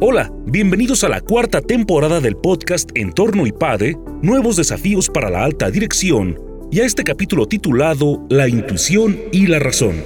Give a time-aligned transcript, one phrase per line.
[0.00, 5.70] Hola, bienvenidos a la cuarta temporada del podcast Entorno IPADE, Nuevos Desafíos para la Alta
[5.70, 6.36] Dirección,
[6.72, 10.02] y a este capítulo titulado La intuición y la razón.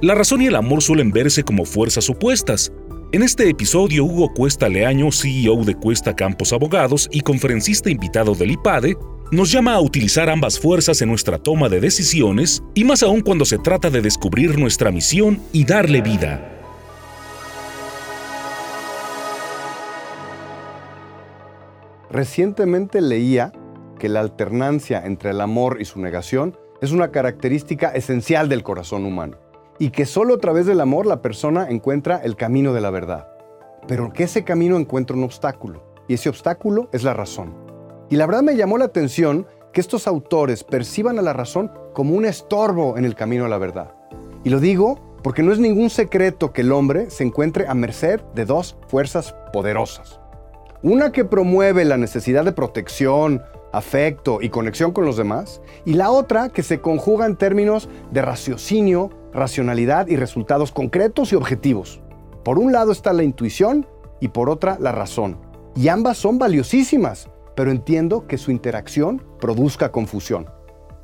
[0.00, 2.72] La razón y el amor suelen verse como fuerzas opuestas.
[3.12, 8.52] En este episodio, Hugo Cuesta Leaño, CEO de Cuesta Campos Abogados y conferencista invitado del
[8.52, 8.96] IPADE,
[9.30, 13.44] nos llama a utilizar ambas fuerzas en nuestra toma de decisiones y más aún cuando
[13.44, 16.51] se trata de descubrir nuestra misión y darle vida.
[22.12, 23.52] Recientemente leía
[23.98, 29.06] que la alternancia entre el amor y su negación es una característica esencial del corazón
[29.06, 29.38] humano
[29.78, 33.28] y que solo a través del amor la persona encuentra el camino de la verdad.
[33.88, 37.54] Pero que ese camino encuentra un obstáculo y ese obstáculo es la razón.
[38.10, 42.14] Y la verdad me llamó la atención que estos autores perciban a la razón como
[42.14, 43.94] un estorbo en el camino a la verdad.
[44.44, 48.20] Y lo digo porque no es ningún secreto que el hombre se encuentre a merced
[48.34, 50.21] de dos fuerzas poderosas.
[50.84, 53.40] Una que promueve la necesidad de protección,
[53.72, 58.20] afecto y conexión con los demás, y la otra que se conjuga en términos de
[58.20, 62.00] raciocinio, racionalidad y resultados concretos y objetivos.
[62.44, 63.86] Por un lado está la intuición
[64.18, 65.38] y por otra la razón.
[65.76, 70.50] Y ambas son valiosísimas, pero entiendo que su interacción produzca confusión.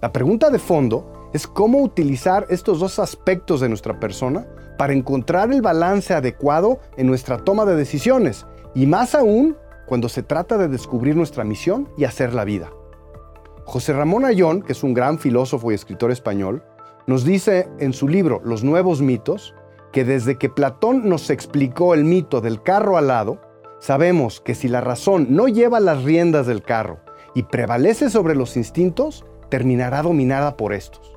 [0.02, 4.44] La pregunta de fondo es cómo utilizar estos dos aspectos de nuestra persona
[4.76, 9.56] para encontrar el balance adecuado en nuestra toma de decisiones y más aún
[9.88, 12.70] cuando se trata de descubrir nuestra misión y hacer la vida.
[13.64, 16.62] José Ramón Ayón, que es un gran filósofo y escritor español,
[17.06, 19.54] nos dice en su libro Los Nuevos Mitos
[19.92, 23.40] que desde que Platón nos explicó el mito del carro alado,
[23.80, 27.00] sabemos que si la razón no lleva las riendas del carro
[27.34, 31.16] y prevalece sobre los instintos, terminará dominada por estos.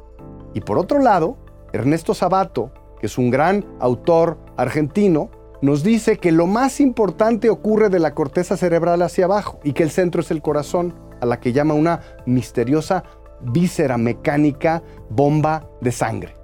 [0.53, 1.37] Y por otro lado,
[1.73, 5.29] Ernesto Sabato, que es un gran autor argentino,
[5.61, 9.83] nos dice que lo más importante ocurre de la corteza cerebral hacia abajo y que
[9.83, 13.03] el centro es el corazón, a la que llama una misteriosa
[13.41, 16.35] víscera mecánica bomba de sangre.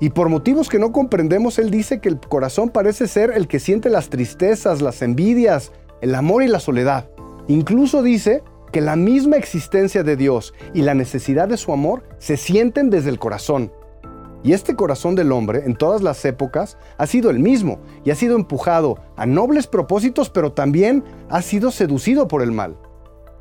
[0.00, 3.60] Y por motivos que no comprendemos, él dice que el corazón parece ser el que
[3.60, 7.10] siente las tristezas, las envidias, el amor y la soledad.
[7.48, 12.36] Incluso dice que la misma existencia de Dios y la necesidad de su amor se
[12.36, 13.72] sienten desde el corazón.
[14.42, 18.14] Y este corazón del hombre en todas las épocas ha sido el mismo y ha
[18.14, 22.76] sido empujado a nobles propósitos, pero también ha sido seducido por el mal.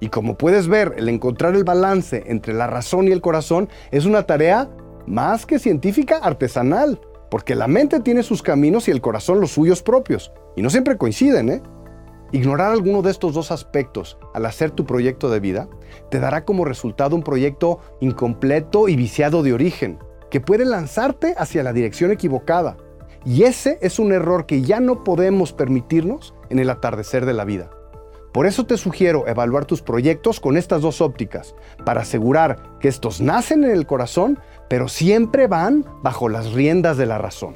[0.01, 4.05] Y como puedes ver, el encontrar el balance entre la razón y el corazón es
[4.05, 4.69] una tarea
[5.07, 6.99] más que científica, artesanal,
[7.31, 10.97] porque la mente tiene sus caminos y el corazón los suyos propios, y no siempre
[10.97, 11.61] coinciden, ¿eh?
[12.31, 15.67] Ignorar alguno de estos dos aspectos al hacer tu proyecto de vida
[16.11, 19.97] te dará como resultado un proyecto incompleto y viciado de origen
[20.29, 22.77] que puede lanzarte hacia la dirección equivocada.
[23.25, 27.45] Y ese es un error que ya no podemos permitirnos en el atardecer de la
[27.45, 27.69] vida.
[28.31, 33.21] Por eso te sugiero evaluar tus proyectos con estas dos ópticas, para asegurar que estos
[33.21, 37.55] nacen en el corazón, pero siempre van bajo las riendas de la razón.